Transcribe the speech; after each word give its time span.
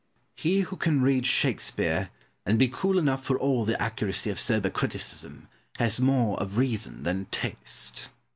Pope. 0.35 0.39
He 0.41 0.59
who 0.61 0.77
can 0.77 1.03
read 1.03 1.27
Shakespeare, 1.27 2.09
and 2.43 2.57
be 2.57 2.67
cool 2.67 2.97
enough 2.97 3.23
for 3.23 3.37
all 3.37 3.65
the 3.65 3.79
accuracy 3.79 4.31
of 4.31 4.39
sober 4.39 4.71
criticism, 4.71 5.47
has 5.77 5.99
more 5.99 6.39
of 6.39 6.57
reason 6.57 7.03
than 7.03 7.25
taste. 7.25 8.09